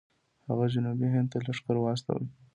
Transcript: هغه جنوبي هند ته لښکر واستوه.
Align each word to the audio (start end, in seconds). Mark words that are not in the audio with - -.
هغه 0.47 0.65
جنوبي 0.73 1.07
هند 1.15 1.27
ته 1.31 1.37
لښکر 1.45 1.75
واستوه. 1.79 2.23